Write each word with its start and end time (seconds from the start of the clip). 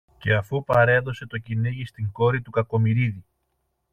Και 0.17 0.33
αφού 0.33 0.63
παρέδωσε 0.63 1.25
το 1.27 1.37
κυνήγι 1.37 1.85
στην 1.85 2.11
κόρη 2.11 2.41
του 2.41 2.51
Κακομοιρίδη 2.51 3.23